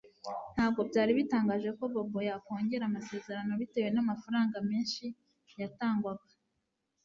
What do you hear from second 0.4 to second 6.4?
Ntabwo byari bitangaje ko Bobo yakongera amasezerano bitewe namafaranga menshi yatangwaga